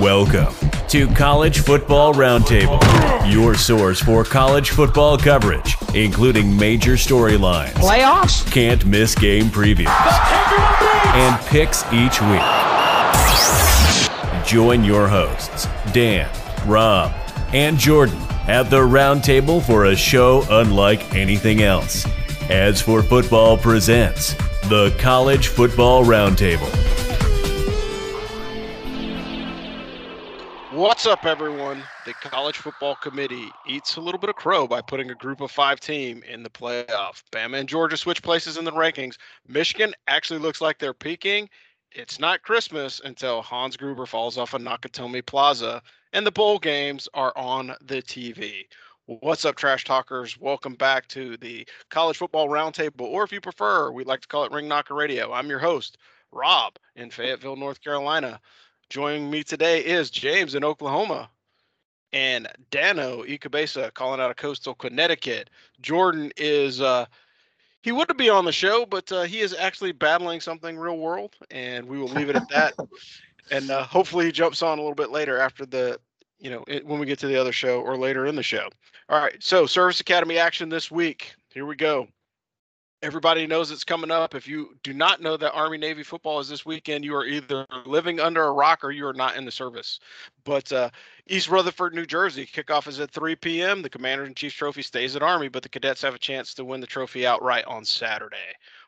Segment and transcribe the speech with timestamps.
[0.00, 0.52] Welcome
[0.88, 2.80] to College Football Roundtable,
[3.32, 8.50] your source for college football coverage, including major storylines, Playoffs?
[8.52, 9.86] can't miss game previews,
[11.14, 12.42] and picks each week.
[14.44, 16.28] Join your hosts, Dan,
[16.66, 17.12] Rob,
[17.52, 18.18] and Jordan
[18.48, 22.04] at the roundtable for a show unlike anything else.
[22.50, 24.34] Ask for Football Presents,
[24.68, 26.93] the College Football Roundtable.
[30.84, 31.82] What's up, everyone?
[32.04, 35.50] The College Football Committee eats a little bit of crow by putting a group of
[35.50, 37.22] five team in the playoff.
[37.32, 39.16] Bama and Georgia switch places in the rankings.
[39.48, 41.48] Michigan actually looks like they're peaking.
[41.90, 45.80] It's not Christmas until Hans Gruber falls off of Nakatomi Plaza,
[46.12, 48.66] and the bowl games are on the TV.
[49.06, 50.38] What's up, trash talkers?
[50.38, 54.44] Welcome back to the College Football Roundtable, or if you prefer, we'd like to call
[54.44, 55.32] it Ring Knocker Radio.
[55.32, 55.96] I'm your host,
[56.30, 58.38] Rob, in Fayetteville, North Carolina.
[58.94, 61.28] Joining me today is James in Oklahoma
[62.12, 65.50] and Dano Ikabesa calling out of coastal Connecticut.
[65.80, 67.06] Jordan is uh
[67.82, 71.34] he would be on the show, but uh, he is actually battling something real world,
[71.50, 72.74] and we will leave it at that.
[73.50, 75.98] and uh, hopefully he jumps on a little bit later after the
[76.38, 78.68] you know it, when we get to the other show or later in the show.
[79.08, 81.34] All right, so Service Academy action this week.
[81.52, 82.06] Here we go.
[83.04, 84.34] Everybody knows it's coming up.
[84.34, 87.66] If you do not know that Army Navy football is this weekend, you are either
[87.84, 90.00] living under a rock or you are not in the service.
[90.44, 90.88] But uh,
[91.26, 93.82] East Rutherford, New Jersey, kickoff is at 3 p.m.
[93.82, 96.64] The Commander in Chief's trophy stays at Army, but the cadets have a chance to
[96.64, 98.36] win the trophy outright on Saturday.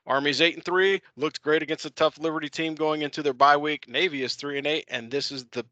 [0.07, 3.59] Army's eight and three, looked great against a tough Liberty team going into their bye
[3.59, 3.87] week.
[3.87, 5.67] Navy is three and eight, and this is the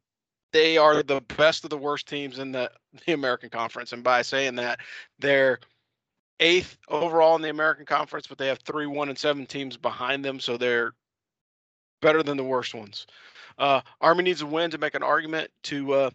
[0.53, 2.71] they are the best of the worst teams in the,
[3.07, 3.93] the American Conference.
[3.93, 4.79] And by saying that,
[5.19, 5.59] they're
[6.41, 10.25] eighth overall in the American Conference, but they have three one and seven teams behind
[10.25, 10.93] them, so they're
[12.03, 13.07] better than the worst ones.
[13.59, 16.11] Uh, Army needs a win to make an argument to uh,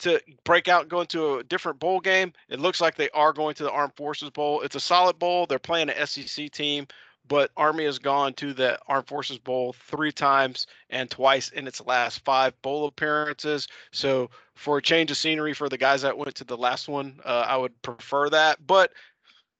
[0.00, 2.32] to break out and go into a different bowl game.
[2.48, 4.60] It looks like they are going to the Armed Forces Bowl.
[4.62, 5.46] It's a solid bowl.
[5.46, 6.86] They're playing an SEC team,
[7.26, 11.80] but Army has gone to the Armed Forces Bowl three times and twice in its
[11.84, 13.68] last five bowl appearances.
[13.92, 17.20] So for a change of scenery for the guys that went to the last one,
[17.24, 18.64] uh, I would prefer that.
[18.66, 18.92] But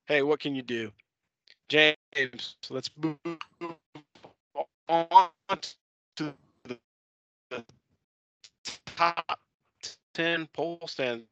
[0.09, 0.91] hey, what can you do?
[1.69, 3.17] James, let's move
[4.89, 5.29] on
[6.15, 6.33] to
[6.65, 6.77] the,
[8.87, 9.39] top
[10.15, 11.23] 10 poll stands.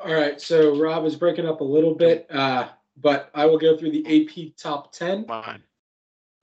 [0.00, 3.76] All right, so Rob is breaking up a little bit, uh, but I will go
[3.76, 5.26] through the AP top 10.
[5.26, 5.62] Fine.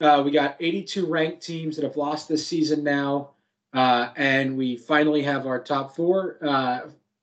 [0.01, 3.31] Uh, we got 82 ranked teams that have lost this season now,
[3.73, 6.37] uh, and we finally have our top four.
[6.41, 6.81] Uh,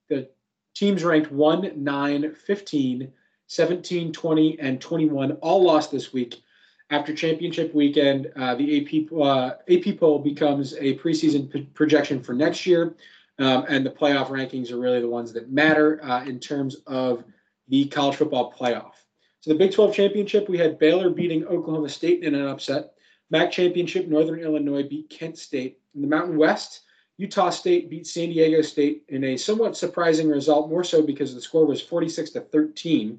[0.09, 0.29] the
[0.75, 3.13] teams ranked 1, 9, 15,
[3.49, 6.43] 17, 20, and 21 all lost this week.
[6.91, 12.33] After championship weekend, uh, the AP uh, AP poll becomes a preseason p- projection for
[12.33, 12.95] next year,
[13.39, 17.25] um, and the playoff rankings are really the ones that matter uh, in terms of
[17.69, 18.93] the college football playoff.
[19.41, 22.95] So the Big 12 championship, we had Baylor beating Oklahoma State in an upset.
[23.31, 25.79] MAC championship, Northern Illinois beat Kent State.
[25.95, 26.83] In the Mountain West,
[27.19, 31.41] Utah State beat San Diego State in a somewhat surprising result, more so because the
[31.41, 33.19] score was 46 to 13.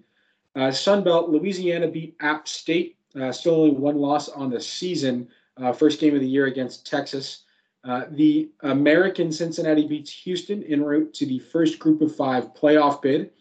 [0.55, 2.97] Uh, Sun Belt, Louisiana beat App State.
[3.19, 5.27] Uh, still only one loss on the season.
[5.57, 7.43] Uh, first game of the year against Texas.
[7.83, 13.01] Uh, the American Cincinnati beats Houston en route to the first Group of Five playoff
[13.01, 13.31] bid.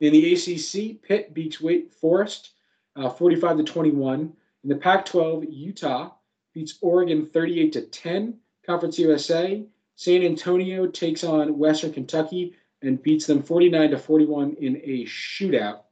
[0.00, 2.50] In the ACC, Pitt beats Wake Forest,
[2.96, 4.32] uh, 45 to 21.
[4.64, 6.10] In the Pac-12, Utah
[6.52, 8.38] beats Oregon 38 to 10.
[8.66, 9.64] Conference USA,
[9.96, 15.83] San Antonio takes on Western Kentucky and beats them 49 to 41 in a shootout.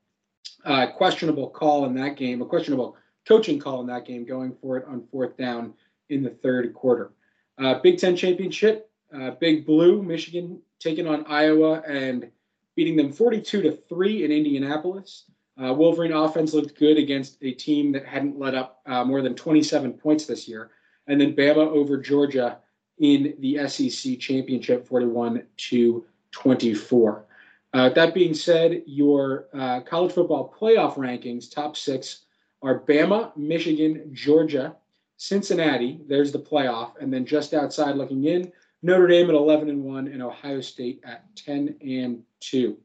[0.64, 2.96] Uh, questionable call in that game, a questionable
[3.26, 5.74] coaching call in that game, going for it on fourth down
[6.08, 7.12] in the third quarter.
[7.58, 12.30] Uh, Big Ten championship, uh, Big Blue, Michigan taking on Iowa and
[12.76, 15.24] beating them 42 to three in Indianapolis.
[15.62, 19.34] Uh, Wolverine offense looked good against a team that hadn't let up uh, more than
[19.34, 20.70] 27 points this year.
[21.06, 22.58] And then Bama over Georgia
[22.98, 27.26] in the SEC championship, 41 to 24.
[27.72, 32.24] Uh, that being said, your uh, college football playoff rankings, top six,
[32.62, 34.76] are Bama, Michigan, Georgia,
[35.16, 36.00] Cincinnati.
[36.06, 38.52] There's the playoff, and then just outside looking in,
[38.82, 42.76] Notre Dame at 11 and one, and Ohio State at 10 and two.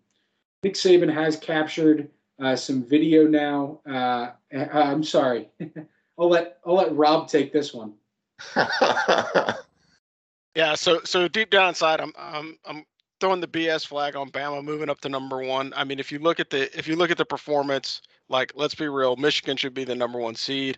[0.64, 2.10] Nick Saban has captured
[2.42, 3.82] uh, some video now.
[3.90, 5.50] Uh, I'm sorry,
[6.20, 7.94] I'll let I'll let Rob take this one.
[10.58, 12.84] Yeah, so so deep down inside, I'm I'm I'm
[13.20, 15.74] throwing the BS flag on Bama moving up to number one.
[15.76, 18.76] I mean, if you look at the if you look at the performance like let's
[18.76, 20.78] be real, Michigan should be the number one seed.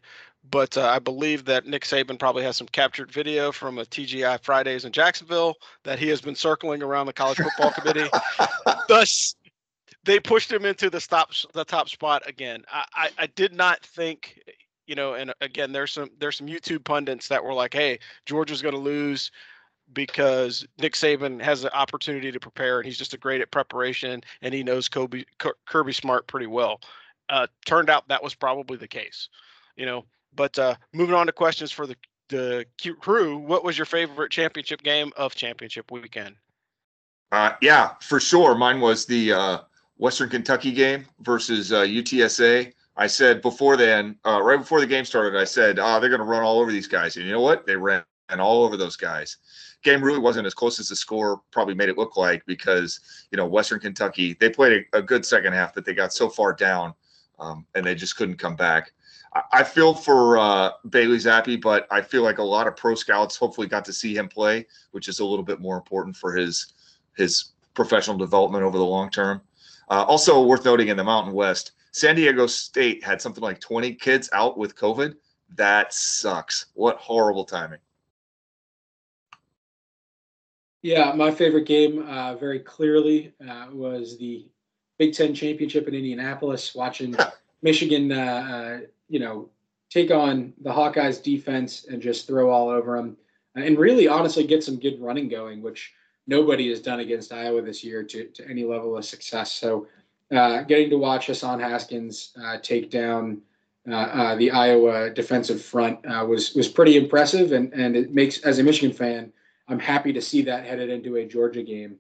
[0.49, 4.41] But uh, I believe that Nick Saban probably has some captured video from a TGI
[4.41, 8.09] Fridays in Jacksonville that he has been circling around the college football committee.
[8.87, 9.35] Thus,
[10.05, 12.63] they pushed him into the stop the top spot again.
[12.71, 14.39] I, I, I did not think,
[14.87, 18.61] you know, and again, there's some there's some YouTube pundits that were like, "Hey, Georgia's
[18.61, 19.31] going to lose."
[19.93, 24.21] Because Nick Saban has the opportunity to prepare and he's just a great at preparation
[24.41, 25.23] and he knows Kobe,
[25.65, 26.81] Kirby Smart pretty well.
[27.29, 29.29] Uh, turned out that was probably the case,
[29.75, 30.05] you know.
[30.35, 31.95] But uh, moving on to questions for the
[32.29, 32.65] the
[32.99, 36.35] crew, what was your favorite championship game of championship weekend?
[37.31, 38.55] Uh, yeah, for sure.
[38.55, 39.57] Mine was the uh,
[39.97, 42.71] Western Kentucky game versus uh, UTSA.
[42.97, 46.19] I said before then, uh, right before the game started, I said, "Oh, they're going
[46.19, 47.65] to run all over these guys," and you know what?
[47.65, 48.03] They ran
[48.39, 49.37] all over those guys
[49.83, 52.99] game really wasn't as close as the score probably made it look like because
[53.31, 56.29] you know Western Kentucky they played a, a good second half, but they got so
[56.29, 56.93] far down
[57.39, 58.91] um, and they just couldn't come back.
[59.33, 62.95] I, I feel for uh, Bailey Zappe, but I feel like a lot of pro
[62.95, 66.33] scouts hopefully got to see him play, which is a little bit more important for
[66.33, 66.73] his
[67.15, 69.41] his professional development over the long term.
[69.89, 73.95] Uh, also worth noting in the Mountain West, San Diego State had something like 20
[73.95, 75.15] kids out with COVID.
[75.55, 76.67] That sucks.
[76.75, 77.79] What horrible timing.
[80.81, 84.47] Yeah, my favorite game, uh, very clearly, uh, was the
[84.97, 86.73] Big Ten championship in Indianapolis.
[86.73, 87.15] Watching
[87.61, 88.79] Michigan, uh, uh,
[89.09, 89.49] you know,
[89.89, 93.17] take on the Hawkeyes defense and just throw all over them,
[93.55, 95.93] and really, honestly, get some good running going, which
[96.27, 99.51] nobody has done against Iowa this year to to any level of success.
[99.51, 99.87] So,
[100.31, 103.41] uh, getting to watch Hassan Haskins uh, take down.
[103.85, 108.95] the Iowa defensive front was was pretty impressive, and and it makes as a Michigan
[108.95, 109.33] fan,
[109.69, 111.97] I'm happy to see that headed into a Georgia game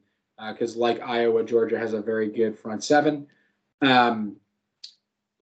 [0.51, 3.27] because, uh, like Iowa, Georgia has a very good front seven.
[3.81, 4.37] Um,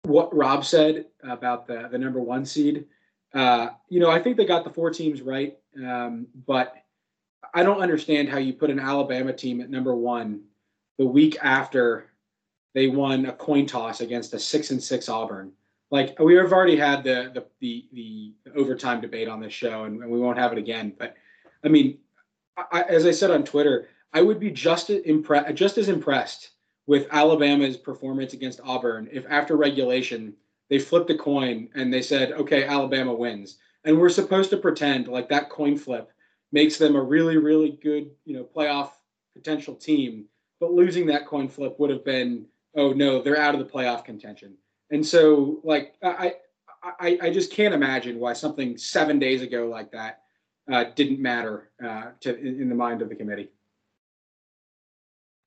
[0.03, 2.87] what Rob said about the the number one seed,
[3.33, 6.75] uh, you know, I think they got the four teams right, um, but
[7.55, 10.43] I don't understand how you put an Alabama team at number one
[10.99, 12.11] the week after
[12.75, 15.53] they won a coin toss against a six and six Auburn.
[15.91, 20.03] Like we have already had the the the, the overtime debate on this show, and,
[20.03, 20.93] and we won't have it again.
[20.99, 21.15] But
[21.65, 21.99] I mean,
[22.57, 24.91] I, as I said on Twitter, I would be just
[25.55, 26.51] just as impressed
[26.87, 30.35] with Alabama's performance against Auburn if after regulation
[30.71, 35.09] they flipped a coin and they said, "Okay, Alabama wins," and we're supposed to pretend
[35.09, 36.11] like that coin flip
[36.53, 38.91] makes them a really, really good, you know, playoff
[39.35, 40.27] potential team.
[40.61, 44.05] But losing that coin flip would have been, oh no, they're out of the playoff
[44.05, 44.57] contention.
[44.91, 46.35] And so, like, I,
[46.83, 50.23] I, I just can't imagine why something seven days ago like that
[50.71, 53.49] uh, didn't matter uh, to in, in the mind of the committee.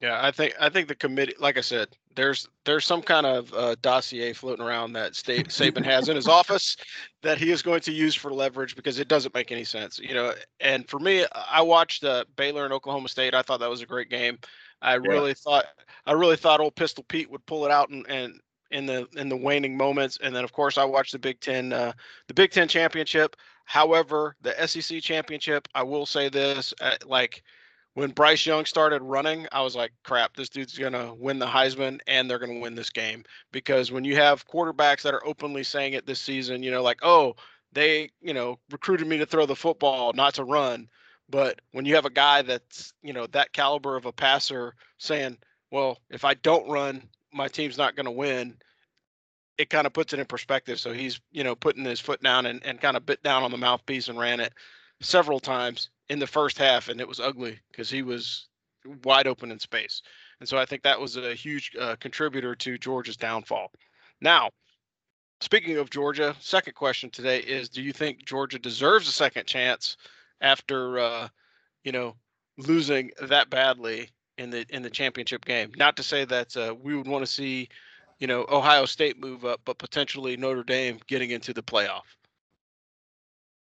[0.01, 3.53] Yeah, I think I think the committee, like I said, there's there's some kind of
[3.53, 6.77] uh, dossier floating around that State Saban has in his office
[7.21, 10.13] that he is going to use for leverage because it doesn't make any sense, you
[10.13, 10.33] know.
[10.61, 13.33] And for me, I watched uh, Baylor and Oklahoma State.
[13.33, 14.37] I thought that was a great game.
[14.81, 14.99] I yeah.
[15.03, 15.65] really thought
[16.05, 18.39] I really thought old Pistol Pete would pull it out and, and
[18.71, 20.17] in the in the waning moments.
[20.21, 21.93] And then of course I watched the Big Ten uh,
[22.27, 23.35] the Big Ten championship.
[23.65, 27.43] However, the SEC championship, I will say this: uh, like
[27.93, 31.99] when Bryce Young started running, I was like, "Crap, this dude's gonna win the Heisman,
[32.07, 35.93] and they're gonna win this game." Because when you have quarterbacks that are openly saying
[35.93, 37.35] it this season, you know, like, "Oh,
[37.73, 40.89] they, you know, recruited me to throw the football, not to run,"
[41.29, 45.37] but when you have a guy that's, you know, that caliber of a passer saying,
[45.71, 48.57] "Well, if I don't run, my team's not going to win,"
[49.59, 50.79] it kind of puts it in perspective.
[50.79, 53.51] So he's, you know, putting his foot down and, and kind of bit down on
[53.51, 54.53] the mouthpiece and ran it
[55.01, 56.87] several times in the first half.
[56.87, 58.47] And it was ugly because he was
[59.03, 60.01] wide open in space.
[60.39, 63.71] And so I think that was a huge uh, contributor to Georgia's downfall.
[64.21, 64.49] Now,
[65.41, 69.97] speaking of Georgia, second question today is do you think Georgia deserves a second chance
[70.39, 71.27] after, uh,
[71.83, 72.15] you know,
[72.57, 74.09] losing that badly
[74.39, 75.71] in the in the championship game?
[75.77, 77.69] Not to say that uh, we would want to see
[78.19, 82.03] you know, Ohio State move up, but potentially Notre Dame getting into the playoff?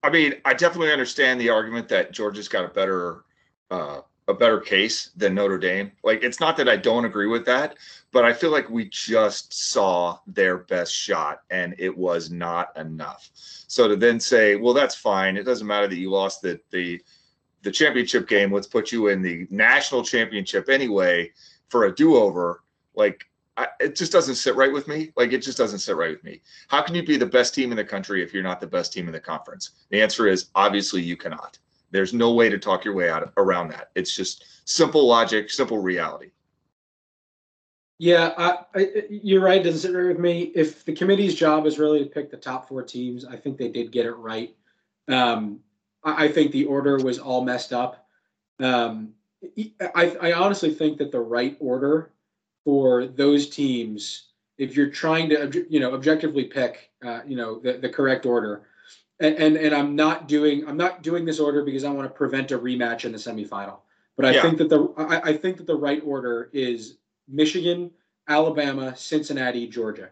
[0.04, 3.24] I mean, I definitely understand the argument that Georgia's got a better
[3.70, 5.92] uh, a better case than Notre Dame.
[6.04, 7.78] Like, it's not that I don't agree with that,
[8.12, 13.30] but I feel like we just saw their best shot and it was not enough.
[13.34, 15.36] So to then say, well, that's fine.
[15.36, 17.02] It doesn't matter that you lost the the
[17.62, 18.52] the championship game.
[18.54, 21.32] Let's put you in the national championship anyway
[21.70, 22.64] for a do over.
[22.96, 23.26] Like,
[23.58, 25.12] I, it just doesn't sit right with me.
[25.18, 26.42] Like it just doesn't sit right with me.
[26.70, 28.94] How can you be the best team in the country if you're not the best
[28.94, 29.72] team in the conference?
[29.90, 31.58] The answer is obviously you cannot.
[31.92, 33.90] There's no way to talk your way out around that.
[33.96, 36.32] It's just simple logic, simple reality.
[37.98, 39.62] Yeah, I, I, you're right.
[39.62, 40.54] Doesn't sit right with me.
[40.56, 43.68] If the committee's job is really to pick the top four teams, I think they
[43.68, 44.56] did get it right.
[45.10, 45.60] Um,
[46.04, 48.08] I, think the order was all messed up.
[48.60, 49.14] Um,
[49.96, 52.12] I, I honestly think that the right order
[52.64, 57.74] for those teams, if you're trying to, you know, objectively pick, uh, you know, the,
[57.74, 58.64] the correct order,
[59.22, 62.14] and, and and I'm not doing I'm not doing this order because I want to
[62.14, 63.80] prevent a rematch in the semifinal.
[64.16, 64.42] But I Yeah.
[64.42, 67.92] think that the I, I think that the right order is Michigan,
[68.28, 70.10] Alabama, Cincinnati, Georgia.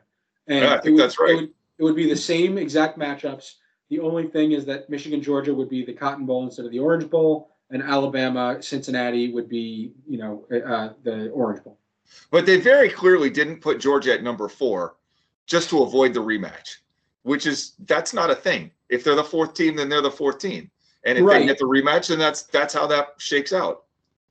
[0.47, 1.31] And Yeah, I think would- that's right.
[1.31, 3.55] It would, it would be the same exact matchups.
[3.89, 6.79] The only thing is that Michigan, Georgia would be the Cotton Bowl instead of the
[6.79, 11.77] Orange Bowl, and Alabama, Cincinnati would be, you know, uh, the Orange Bowl.
[12.31, 14.95] But they very clearly didn't put Georgia at number four
[15.45, 16.77] just to avoid the rematch,
[17.23, 18.71] which is that's not a thing.
[18.89, 20.69] If they're the fourth team, then they're the fourth team.
[21.05, 21.39] And if Right.
[21.39, 23.83] they get the rematch, then that's that's how that shakes out.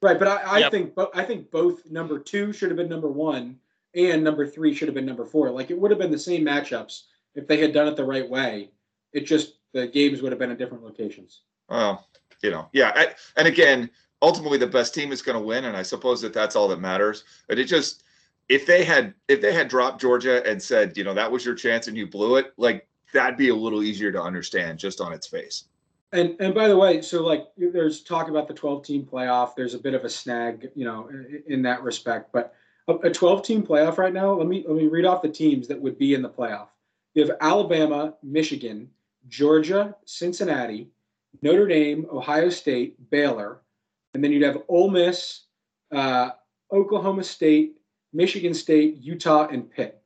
[0.03, 0.71] Right, but I, I Yep.
[0.73, 3.59] think bo- I think both number two should have been number one,
[3.95, 5.51] and number three should have been number four.
[5.51, 8.29] Like it would have been the same matchups if they had done it the right
[8.29, 8.71] way.
[9.17, 11.41] It just the games would have been in different locations.
[11.71, 12.07] Well,
[12.43, 12.93] you know, yeah.
[12.95, 16.35] I, and again, ultimately, the best team is going to win, and I suppose that
[16.35, 17.25] that's all that matters.
[17.49, 18.03] But it just
[18.51, 21.55] if they had if they had dropped Georgia and said, you know, that was your
[21.55, 25.13] chance and you blew it, like that'd be a little easier to understand just on
[25.13, 25.65] its face.
[26.13, 29.55] And and by the way, so like there's talk about the 12 team playoff.
[29.57, 32.33] There's a bit of a snag, you know, in, in that respect.
[32.33, 32.55] But
[32.89, 34.33] a, a 12 team playoff right now.
[34.35, 36.69] Let me let me read off the teams that would be in the playoff.
[37.15, 38.91] You have Alabama, Michigan,
[39.29, 40.89] Georgia, Cincinnati,
[41.43, 43.61] Notre Dame, Ohio State, Baylor,
[44.15, 45.43] and then you'd have Ole Miss,
[45.93, 46.31] uh,
[46.73, 47.77] Oklahoma State,
[48.13, 50.03] Michigan State, Utah, and Pitt.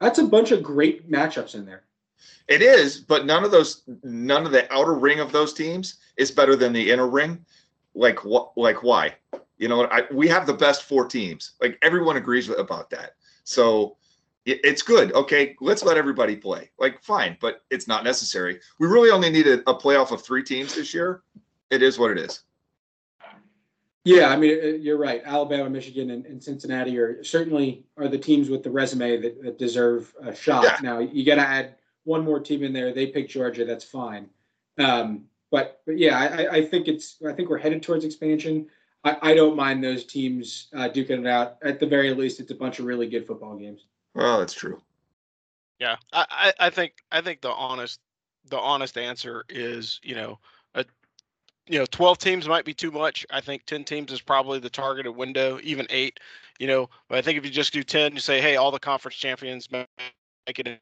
[0.00, 1.84] That's a bunch of great matchups in there.
[2.48, 6.30] It is, but none of those, none of the outer ring of those teams is
[6.30, 7.44] better than the inner ring.
[7.94, 8.56] Like what?
[8.56, 9.14] Like why?
[9.58, 11.52] You know, I, we have the best four teams.
[11.60, 13.14] Like everyone agrees about that.
[13.44, 13.96] So
[14.64, 15.12] it's good.
[15.12, 16.70] Okay, let's let everybody play.
[16.78, 18.60] Like fine, but it's not necessary.
[18.78, 21.22] We really only need a, a playoff of three teams this year.
[21.70, 22.42] It is what it is.
[24.04, 25.20] Yeah, I mean, uh, you're right.
[25.24, 29.58] Alabama, Michigan, and, and Cincinnati are certainly are the teams with the resume that, that
[29.58, 30.64] deserve a shot.
[30.64, 30.78] Yeah.
[30.82, 31.74] Now you got to add
[32.04, 32.92] one more team in there.
[32.94, 33.66] They pick Georgia.
[33.66, 34.30] That's fine.
[34.78, 38.68] Um, but but yeah, I, I- I think it's I think we're headed towards expansion.
[39.04, 41.56] I, I don't mind those teams uh, duking it out.
[41.62, 43.84] At the very least, it's a bunch of really good football games.
[44.14, 44.80] Well, that's true.
[45.78, 48.00] Yeah, I, I, I think I think the honest
[48.48, 50.38] the honest answer is you know
[50.74, 50.84] a
[51.68, 53.24] you know 12 teams might be too much.
[53.30, 56.18] I think 10 teams is probably the targeted window, even eight.
[56.58, 58.80] You know, but I think if you just do 10, you say, hey, all the
[58.80, 59.86] conference champions make
[60.48, 60.80] it.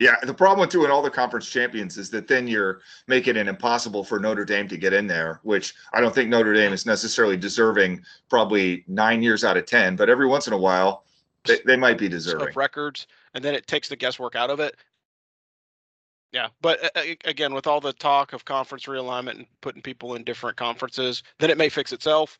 [0.00, 0.06] In.
[0.06, 3.48] Yeah, the problem with doing all the conference champions is that then you're making it
[3.48, 6.86] impossible for Notre Dame to get in there, which I don't think Notre Dame is
[6.86, 11.04] necessarily deserving probably nine years out of 10, but every once in a while
[11.44, 12.48] they, they might be deserving.
[12.48, 14.76] of records, and then it takes the guesswork out of it.
[16.32, 20.24] Yeah, but uh, again, with all the talk of conference realignment and putting people in
[20.24, 22.38] different conferences, then it may fix itself.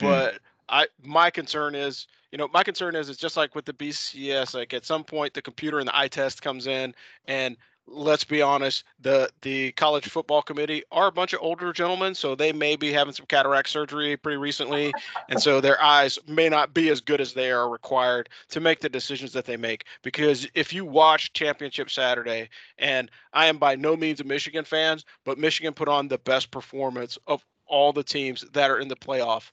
[0.00, 0.06] Hmm.
[0.06, 3.72] But I, my concern is, you know, my concern is it's just like with the
[3.72, 4.54] BCS.
[4.54, 6.92] Like at some point, the computer and the eye test comes in,
[7.28, 12.12] and let's be honest, the the college football committee are a bunch of older gentlemen,
[12.12, 14.92] so they may be having some cataract surgery pretty recently,
[15.28, 18.80] and so their eyes may not be as good as they are required to make
[18.80, 19.84] the decisions that they make.
[20.02, 22.48] Because if you watch Championship Saturday,
[22.80, 26.50] and I am by no means a Michigan fan, but Michigan put on the best
[26.50, 29.52] performance of all the teams that are in the playoff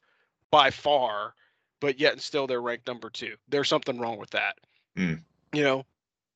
[0.50, 1.36] by far,
[1.82, 3.36] but yet and still they're ranked number two.
[3.50, 4.56] There's something wrong with that.
[4.96, 5.16] Hmm.
[5.52, 5.86] You know,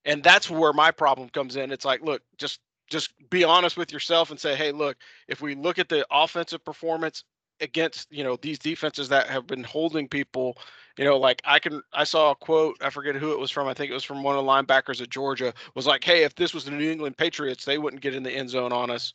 [0.03, 1.71] and that's where my problem comes in.
[1.71, 2.59] It's like, look, just
[2.89, 4.97] just be honest with yourself and say, hey, look,
[5.27, 7.23] if we look at the offensive performance
[7.61, 10.57] against you know these defenses that have been holding people
[10.97, 13.67] you know like i can i saw a quote i forget who it was from
[13.67, 16.35] i think it was from one of the linebackers at georgia was like hey if
[16.35, 19.13] this was the new england patriots they wouldn't get in the end zone on us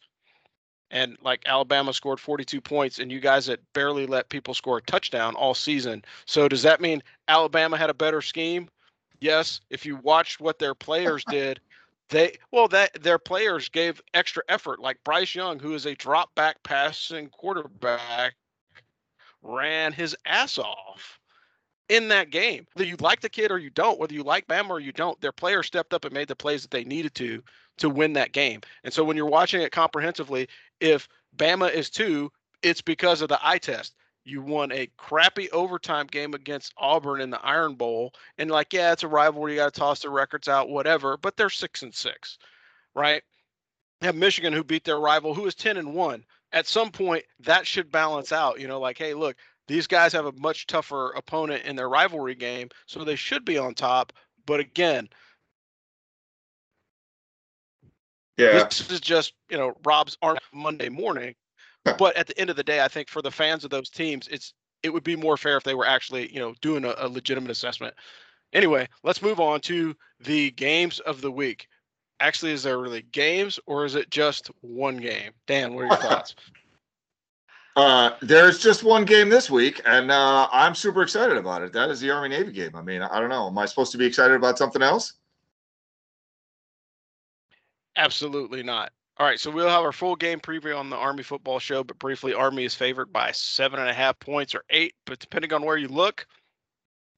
[0.90, 4.82] and like alabama scored 42 points and you guys that barely let people score a
[4.82, 8.68] touchdown all season so does that mean alabama had a better scheme
[9.20, 11.60] yes if you watched what their players did
[12.08, 16.34] they well that their players gave extra effort like bryce young who is a drop
[16.34, 18.34] back passing quarterback
[19.42, 21.20] ran his ass off
[21.90, 22.66] in that game.
[22.72, 25.20] Whether you like the kid or you don't, whether you like Bama or you don't,
[25.20, 27.42] their players stepped up and made the plays that they needed to
[27.78, 28.60] to win that game.
[28.84, 30.48] And so when you're watching it comprehensively,
[30.80, 32.32] if Bama is two,
[32.62, 33.94] it's because of the eye test.
[34.24, 38.92] You won a crappy overtime game against Auburn in the Iron Bowl, and like, yeah,
[38.92, 39.52] it's a rivalry.
[39.52, 41.16] You got to toss the records out, whatever.
[41.16, 42.38] But they're six and six,
[42.94, 43.22] right?
[44.00, 46.24] You have Michigan who beat their rival, who is ten and one.
[46.52, 48.60] At some point, that should balance out.
[48.60, 49.36] You know, like, hey, look,
[49.68, 53.56] these guys have a much tougher opponent in their rivalry game, so they should be
[53.56, 54.12] on top.
[54.46, 55.08] But again,
[58.40, 58.64] Yeah.
[58.64, 61.34] this is just you know Rob's arm Monday morning.
[61.98, 64.28] but at the end of the day, I think for the fans of those teams,
[64.28, 67.08] it's it would be more fair if they were actually you know doing a, a
[67.08, 67.94] legitimate assessment.
[68.52, 71.68] Anyway, let's move on to the games of the week.
[72.18, 75.30] Actually, is there really games or is it just one game?
[75.46, 76.34] Dan, what are your thoughts?
[77.76, 81.72] Uh, there's just one game this week, and uh, I'm super excited about it.
[81.72, 82.74] That is the Army Navy game.
[82.74, 83.46] I mean, I don't know.
[83.46, 85.14] Am I supposed to be excited about something else?
[87.96, 88.92] Absolutely not.
[89.18, 91.98] All right, so we'll have our full game preview on the Army football show, but
[91.98, 95.62] briefly, Army is favored by seven and a half points or eight, but depending on
[95.62, 96.26] where you look,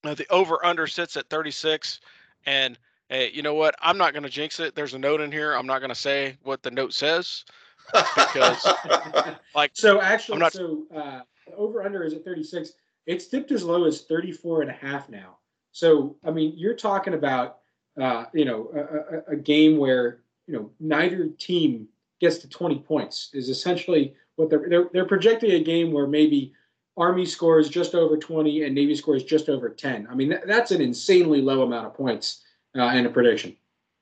[0.03, 2.01] the over under sits at 36.
[2.45, 2.77] And
[3.07, 3.75] hey, you know what?
[3.81, 4.75] I'm not going to jinx it.
[4.75, 5.53] There's a note in here.
[5.53, 7.45] I'm not going to say what the note says.
[7.93, 8.67] Because,
[9.55, 11.21] like, so actually, not- so uh,
[11.55, 12.73] over under is at 36.
[13.05, 15.37] It's dipped as low as 34 and a half now.
[15.71, 17.59] So I mean, you're talking about
[17.99, 21.87] uh, you know a, a, a game where you know neither team
[22.19, 26.53] gets to 20 points is essentially what they're they're, they're projecting a game where maybe
[26.95, 30.07] Army scores just over 20 and Navy scores just over 10.
[30.09, 32.43] I mean, that, that's an insanely low amount of points
[32.77, 33.55] uh, in a prediction.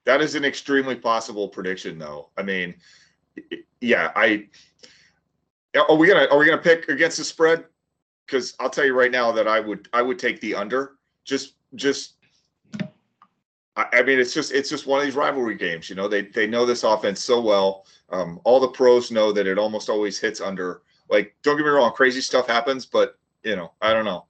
[0.05, 2.29] That is an extremely possible prediction, though.
[2.37, 2.75] I mean,
[3.79, 4.47] yeah, I
[5.75, 7.65] are we gonna are we gonna pick against the spread?
[8.25, 10.93] Because I'll tell you right now that I would I would take the under.
[11.23, 12.15] Just just
[13.75, 15.89] I, mean, it's just it's just one of these rivalry games.
[15.89, 17.85] You know, they they know this offense so well.
[18.09, 20.81] Um, all the pros know that it almost always hits under.
[21.09, 24.25] Like, don't get me wrong, crazy stuff happens, but you know, I don't know.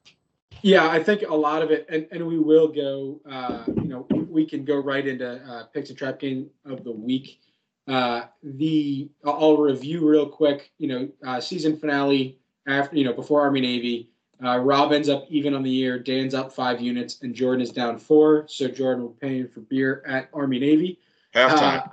[0.61, 3.19] Yeah, I think a lot of it, and, and we will go.
[3.29, 6.91] Uh, you know, we can go right into uh, picks and trap game of the
[6.91, 7.39] week.
[7.87, 10.71] Uh, the I'll review real quick.
[10.77, 14.10] You know, uh, season finale after you know before Army Navy.
[14.43, 15.99] Uh, Rob ends up even on the year.
[15.99, 18.45] Dan's up five units, and Jordan is down four.
[18.47, 20.99] So Jordan will pay for beer at Army Navy
[21.35, 21.87] Halftime.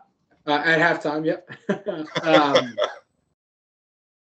[0.47, 1.27] Uh, uh, at halftime.
[1.27, 2.25] Yep.
[2.25, 2.75] um,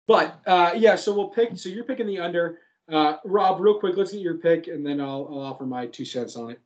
[0.07, 1.57] but uh, yeah, so we'll pick.
[1.57, 2.59] So you're picking the under.
[2.91, 6.05] Uh, Rob, real quick, let's get your pick, and then I'll, I'll offer my two
[6.05, 6.59] cents on it.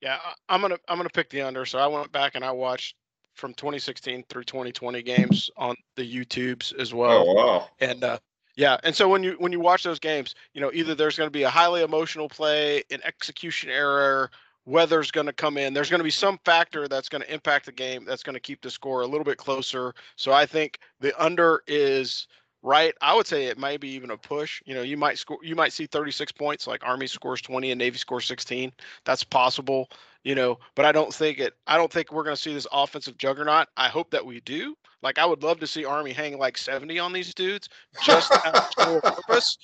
[0.00, 1.64] Yeah, I- I'm gonna I'm gonna pick the under.
[1.66, 2.94] So I went back and I watched
[3.34, 7.24] from 2016 through 2020 games on the YouTubes as well.
[7.28, 7.68] oh wow.
[7.80, 8.18] And uh,
[8.58, 11.28] yeah, and so when you when you watch those games, you know either there's going
[11.28, 14.32] to be a highly emotional play, an execution error,
[14.66, 15.72] weather's going to come in.
[15.72, 18.40] There's going to be some factor that's going to impact the game that's going to
[18.40, 19.94] keep the score a little bit closer.
[20.16, 22.26] So I think the under is
[22.64, 22.94] right.
[23.00, 24.60] I would say it might be even a push.
[24.66, 27.78] You know, you might score, you might see 36 points, like Army scores 20 and
[27.78, 28.72] Navy scores 16.
[29.04, 29.88] That's possible.
[30.24, 31.54] You know, but I don't think it.
[31.68, 33.68] I don't think we're going to see this offensive juggernaut.
[33.76, 34.74] I hope that we do.
[35.02, 37.68] Like I would love to see Army hang like 70 on these dudes
[38.02, 38.32] just
[38.74, 39.58] for purpose.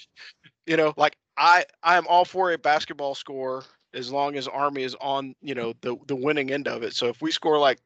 [0.66, 4.82] You know, like I I am all for a basketball score as long as Army
[4.82, 6.94] is on, you know, the the winning end of it.
[6.94, 7.78] So if we score like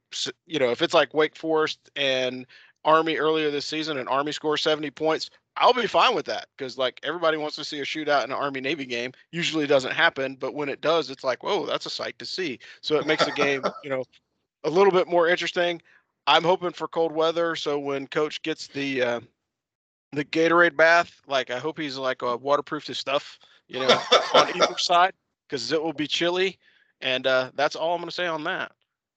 [0.46, 2.46] you know, if it's like Wake Forest and
[2.84, 6.78] Army earlier this season and Army scores 70 points, I'll be fine with that because
[6.78, 9.12] like everybody wants to see a shootout in an Army Navy game.
[9.32, 12.58] Usually doesn't happen, but when it does, it's like, whoa, that's a sight to see.
[12.80, 14.04] So it makes the game, you know,
[14.64, 15.82] a little bit more interesting.
[16.29, 19.21] I'm hoping for cold weather, so when Coach gets the uh,
[20.12, 23.99] the Gatorade bath, like I hope he's like uh, waterproof his stuff, you know,
[24.35, 25.14] on either side
[25.49, 26.59] because it will be chilly.
[27.01, 28.73] And uh, that's all I'm going to say on that.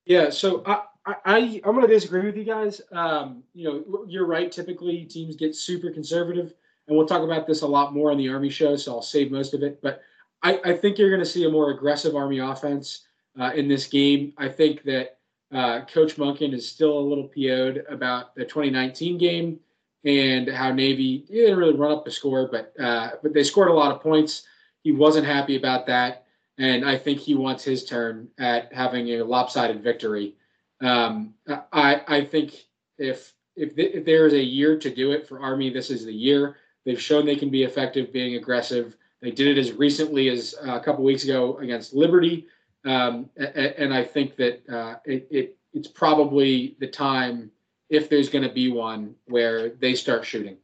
[0.05, 2.79] Yeah, so I, I, I I'm going to disagree with you guys.
[2.93, 4.49] Um, you know, you're right.
[4.49, 6.53] Typically, teams get super conservative,
[6.87, 8.77] and we'll talk about this a lot more on the Army show.
[8.77, 9.81] So I'll save most of it.
[9.81, 10.01] But
[10.43, 13.01] I, I think you're going to see a more aggressive Army offense
[13.37, 14.31] uh, in this game.
[14.37, 15.17] I think that
[15.51, 19.59] uh, Coach Monken is still a little PO'd about the 2019 game
[20.03, 23.73] and how Navy didn't really run up the score, but uh, but they scored a
[23.73, 24.43] lot of points.
[24.83, 26.25] He wasn't happy about that
[26.61, 30.35] and I think he wants his turn at having a lopsided victory.
[30.79, 31.33] Um,
[31.73, 32.65] I I think
[32.97, 36.05] if if th- if there is a year to do it for Army, this is
[36.05, 36.57] the year.
[36.85, 38.95] They've shown they can be effective being aggressive.
[39.21, 42.47] They did it as recently as uh, a couple weeks ago against Liberty,
[42.85, 47.51] um, and I think that uh, it, it it's probably the time
[47.89, 50.57] if there's going to be one where they start shooting.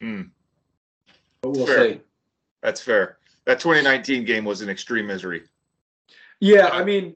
[0.00, 0.22] Hmm.
[1.42, 1.92] But we'll Fair.
[1.92, 2.00] see.
[2.62, 3.18] That's fair.
[3.44, 5.42] That 2019 game was an extreme misery.
[6.40, 7.14] Yeah, I mean,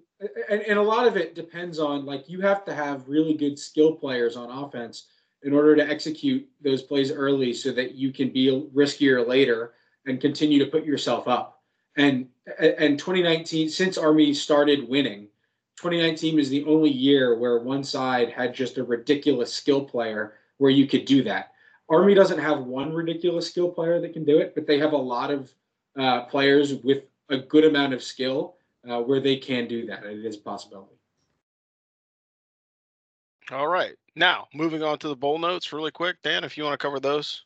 [0.50, 3.58] and, and a lot of it depends on like you have to have really good
[3.58, 5.06] skill players on offense
[5.42, 9.74] in order to execute those plays early so that you can be riskier later
[10.06, 11.57] and continue to put yourself up.
[11.98, 15.28] And and 2019, since Army started winning,
[15.76, 20.70] 2019 is the only year where one side had just a ridiculous skill player where
[20.70, 21.52] you could do that.
[21.90, 24.96] Army doesn't have one ridiculous skill player that can do it, but they have a
[24.96, 25.52] lot of
[25.98, 28.56] uh, players with a good amount of skill
[28.88, 30.04] uh, where they can do that.
[30.04, 30.94] It is a possibility.
[33.50, 33.94] All right.
[34.14, 36.16] Now, moving on to the bowl notes really quick.
[36.22, 37.44] Dan, if you want to cover those.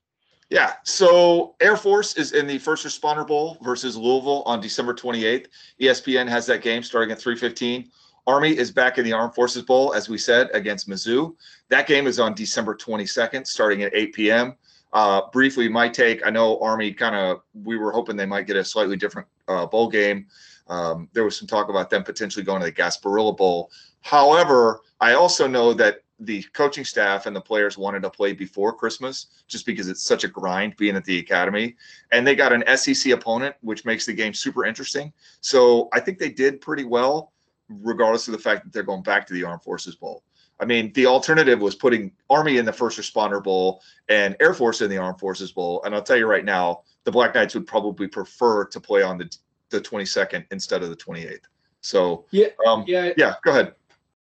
[0.53, 0.75] Yeah.
[0.83, 5.47] So Air Force is in the First Responder Bowl versus Louisville on December 28th.
[5.81, 7.89] ESPN has that game starting at 3:15.
[8.27, 11.35] Army is back in the Armed Forces Bowl, as we said, against Mizzou.
[11.71, 14.55] That game is on December 22nd, starting at 8 p.m.
[14.93, 18.57] Uh, briefly, my take I know Army kind of, we were hoping they might get
[18.57, 20.27] a slightly different uh, bowl game.
[20.69, 23.71] Um, there was some talk about them potentially going to the Gasparilla Bowl.
[24.03, 28.73] However, I also know that the coaching staff and the players wanted to play before
[28.73, 31.77] Christmas just because it's such a grind being at the academy.
[32.13, 35.13] And they got an SEC opponent, which makes the game super interesting.
[35.41, 37.33] So I think they did pretty well,
[37.69, 40.23] regardless of the fact that they're going back to the Armed Forces Bowl.
[40.61, 44.81] I mean, the alternative was putting Army in the First Responder Bowl and Air Force
[44.81, 45.83] in the Armed Forces Bowl.
[45.85, 49.19] And I'll tell you right now, the Black Knights would probably prefer to play on
[49.19, 49.29] the
[49.73, 51.41] the 22nd instead of the 28th.
[51.81, 53.75] So Yeah, um, yeah, yeah, go ahead.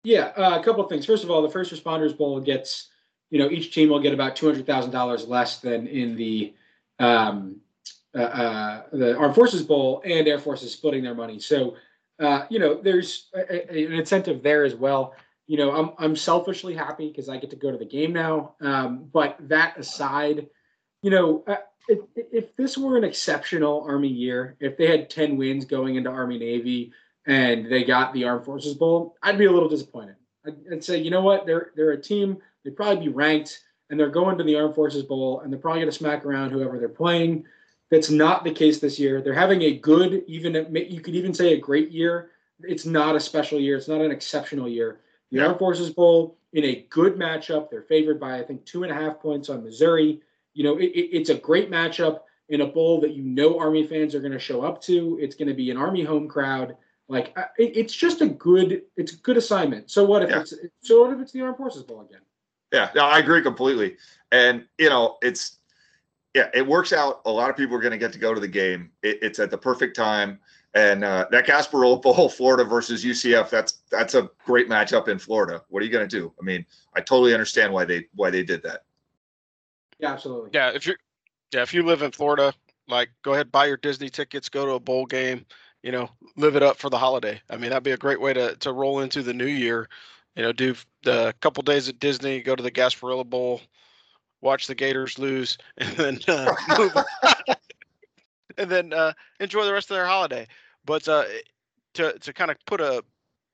[0.02, 1.04] Yeah, uh, a couple of things.
[1.04, 2.88] First of all, the First Responders Bowl gets,
[3.28, 6.54] you know, each team will get about two hundred thousand dollars less than in the
[6.98, 7.60] um,
[8.14, 11.38] uh, uh, the Armed Forces Bowl, and Air Force is splitting their money.
[11.38, 11.76] So,
[12.18, 15.14] uh, you know, there's a, a, an incentive there as well.
[15.46, 18.54] You know, I'm I'm selfishly happy because I get to go to the game now.
[18.62, 20.48] Um, but that aside,
[21.02, 21.56] you know, uh,
[21.88, 26.08] if, if this were an exceptional Army year, if they had ten wins going into
[26.08, 26.92] Army Navy
[27.26, 30.16] and they got the Armed Forces Bowl, I'd be a little disappointed.
[30.46, 32.38] I'd, I'd, say, you know what, they're they're a team.
[32.64, 35.80] They'd probably be ranked, and they're going to the Armed Forces Bowl, and they're probably
[35.80, 37.44] going to smack around whoever they're playing.
[37.90, 39.20] That's not the case this year.
[39.20, 42.30] They're having a good, even you could even say a great year.
[42.62, 43.76] It's not a special year.
[43.76, 45.00] It's not an exceptional year.
[45.30, 45.46] The yeah.
[45.46, 47.70] Armed Forces Bowl in a good matchup.
[47.70, 50.20] They're favored by I think two and a half points on Missouri.
[50.54, 53.86] You know, it, it, it's a great matchup in a bowl that you know Army
[53.86, 55.18] fans are going to show up to.
[55.20, 56.76] It's going to be an Army home crowd.
[57.10, 59.90] Like it, it's just a good, it's a good assignment.
[59.90, 60.40] So what if yeah.
[60.40, 62.20] it's so what if it's the Armed Forces Bowl again?
[62.72, 63.96] Yeah, no, I agree completely.
[64.30, 65.58] And you know, it's
[66.34, 67.20] yeah, it works out.
[67.26, 68.92] A lot of people are going to get to go to the game.
[69.02, 70.38] It, it's at the perfect time.
[70.74, 75.62] And uh, that Gasparilla Bowl, Florida versus UCF, that's that's a great matchup in Florida.
[75.68, 76.32] What are you going to do?
[76.40, 78.84] I mean, I totally understand why they why they did that.
[79.98, 80.50] Yeah, absolutely.
[80.52, 80.94] Yeah, if you
[81.52, 82.54] yeah if you live in Florida,
[82.86, 85.44] like go ahead buy your Disney tickets, go to a bowl game,
[85.82, 87.40] you know, live it up for the holiday.
[87.48, 89.88] I mean, that'd be a great way to to roll into the new year.
[90.36, 93.60] You know, do the couple days at Disney, go to the Gasparilla Bowl,
[94.40, 96.92] watch the Gators lose, and then uh, move
[98.58, 100.46] and then uh, enjoy the rest of their holiday.
[100.84, 101.24] But uh,
[101.94, 103.02] to to kind of put a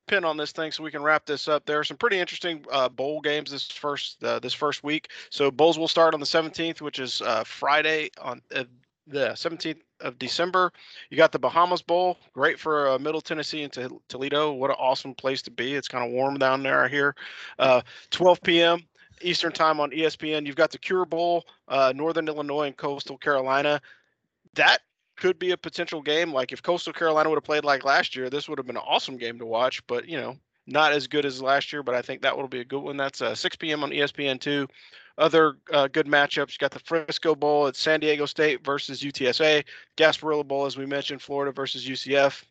[0.07, 1.67] pin on this thing so we can wrap this up.
[1.67, 5.09] There are some pretty interesting uh, bowl games this first uh, this first week.
[5.31, 8.65] So bowls will start on the 17th, which is uh, Friday on uh,
[9.07, 10.73] the 17th of December.
[11.11, 14.53] You got the Bahamas Bowl, great for uh, Middle Tennessee and Toledo.
[14.53, 15.75] What an awesome place to be!
[15.75, 17.15] It's kind of warm down there, I hear.
[17.59, 17.81] Uh,
[18.11, 18.81] 12 p.m.
[19.23, 20.47] Eastern time on ESPN.
[20.47, 21.45] You've got the Cure Bowl,
[21.95, 23.81] Northern Illinois and Coastal Carolina.
[24.55, 24.81] That
[25.17, 26.33] could be a potential game.
[26.33, 28.83] Like if Coastal Carolina would have played like last year, this would have been an
[28.87, 29.85] awesome game to watch.
[29.87, 31.83] But you know, not as good as last year.
[31.83, 32.97] But I think that will be a good one.
[32.97, 33.83] That's uh, 6 p.m.
[33.83, 34.69] on ESPN two.
[35.19, 36.53] Other uh, good matchups.
[36.53, 39.65] You got the Frisco Bowl at San Diego State versus UTSA.
[39.97, 42.45] Gasparilla Bowl, as we mentioned, Florida versus UCF.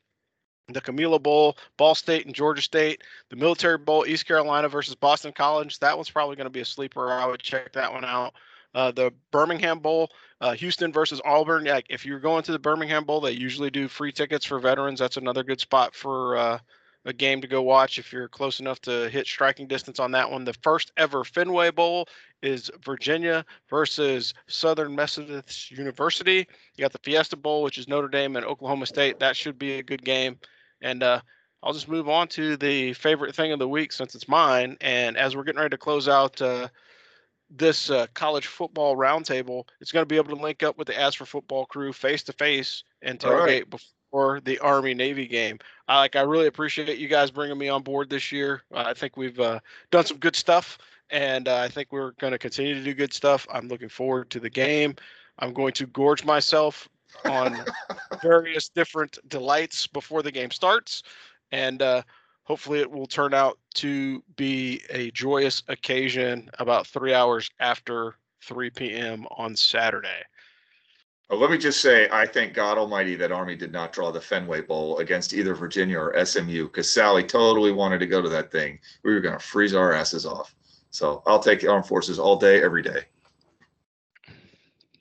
[0.70, 3.04] The Camellia Bowl, Ball State and Georgia State.
[3.30, 5.78] The Military Bowl, East Carolina versus Boston College.
[5.78, 7.12] That one's probably going to be a sleeper.
[7.12, 8.34] I would check that one out.
[8.74, 10.10] Uh, the Birmingham Bowl,
[10.42, 11.66] uh, Houston versus Auburn.
[11.66, 15.00] Yeah, if you're going to the Birmingham Bowl, they usually do free tickets for veterans.
[15.00, 16.60] That's another good spot for uh,
[17.06, 20.30] a game to go watch if you're close enough to hit striking distance on that
[20.30, 20.44] one.
[20.44, 22.08] The first ever Fenway Bowl
[22.42, 26.48] is Virginia versus Southern Methodist University.
[26.76, 29.20] You got the Fiesta Bowl, which is Notre Dame and Oklahoma State.
[29.20, 30.38] That should be a good game.
[30.82, 31.22] And uh,
[31.62, 34.76] I'll just move on to the favorite thing of the week since it's mine.
[34.82, 36.70] And as we're getting ready to close out uh,
[37.52, 41.00] this uh, college football roundtable, it's going to be able to link up with the
[41.00, 43.70] Ask for Football crew face to face and tailgate right.
[43.70, 43.95] before
[44.44, 45.60] the Army Navy game.
[45.88, 48.64] I like I really appreciate you guys bringing me on board this year.
[48.74, 49.60] I think we've uh,
[49.92, 50.78] done some good stuff,
[51.10, 53.46] and uh, I think we're going to continue to do good stuff.
[53.52, 54.96] I'm looking forward to the game.
[55.40, 56.88] I'm going to gorge myself
[57.26, 57.58] on
[58.22, 61.04] various different delights before the game starts,
[61.52, 62.02] and uh,
[62.44, 68.70] hopefully it will turn out to be a joyous occasion about three hours after 3
[68.70, 69.26] p.m.
[69.38, 70.24] on Saturday.
[71.30, 74.62] Let me just say, I thank God Almighty that Army did not draw the Fenway
[74.62, 78.80] Bowl against either Virginia or SMU because Sally totally wanted to go to that thing.
[79.04, 80.56] We were going to freeze our asses off.
[80.92, 83.02] So I'll take the armed forces all day, every day.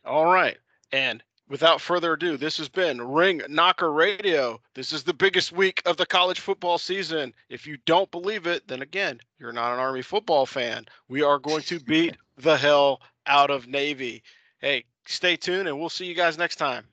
[0.07, 0.57] All right.
[0.93, 4.61] And without further ado, this has been Ring Knocker Radio.
[4.75, 7.35] This is the biggest week of the college football season.
[7.51, 10.87] If you don't believe it, then again, you're not an Army football fan.
[11.09, 14.23] We are going to beat the hell out of Navy.
[14.61, 16.85] Hey, stay tuned and we'll see you guys next time.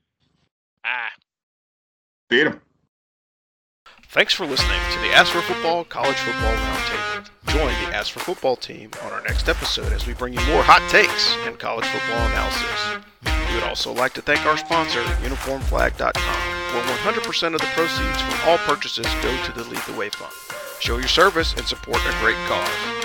[0.84, 1.10] Ah.
[2.28, 2.60] Beat him.
[4.08, 7.30] Thanks for listening to the Ask for Football College Football Roundtable.
[7.46, 10.62] Join the Ask for Football team on our next episode as we bring you more
[10.62, 13.06] hot takes and college football analysis.
[13.48, 16.12] We would also like to thank our sponsor, UniformFlag.com,
[16.74, 20.32] where 100% of the proceeds from all purchases go to the Lead the Way Fund.
[20.80, 23.01] Show your service and support a great cause.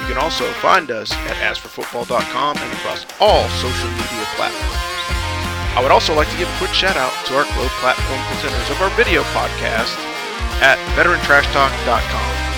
[0.00, 4.90] You can also find us at AskForFootball.com and across all social media platforms.
[5.76, 8.70] I would also like to give a quick shout out to our Globe platform presenters
[8.72, 9.94] of our video podcast
[10.60, 12.49] at veterantrashtalk.com.